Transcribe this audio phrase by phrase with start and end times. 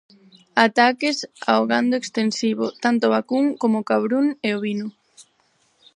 [0.67, 1.17] Ataques
[1.51, 4.87] ao gando extensivo, tanto vacún como cabrún e ovino.